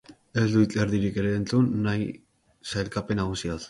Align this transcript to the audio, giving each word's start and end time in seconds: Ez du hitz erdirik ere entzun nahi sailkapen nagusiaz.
Ez 0.43 0.45
du 0.53 0.61
hitz 0.63 0.79
erdirik 0.85 1.21
ere 1.25 1.35
entzun 1.41 1.69
nahi 1.87 2.11
sailkapen 2.73 3.25
nagusiaz. 3.25 3.59